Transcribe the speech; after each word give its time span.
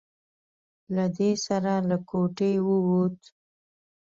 له 0.95 1.05
دې 1.17 1.31
سره 1.45 1.73
له 1.89 1.97
کوټې 2.09 2.51
ووت. 2.67 3.19